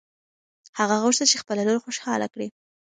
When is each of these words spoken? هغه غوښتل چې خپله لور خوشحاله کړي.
هغه 0.79 0.95
غوښتل 1.03 1.27
چې 1.31 1.41
خپله 1.41 1.61
لور 1.67 1.77
خوشحاله 1.85 2.27
کړي. 2.33 2.47